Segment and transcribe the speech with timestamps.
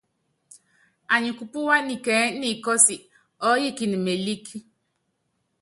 [1.13, 2.95] Anyi kupúwá nikɛɛ́ nikɔ́si,
[3.45, 4.57] ɔɔ́yikini mélíkí.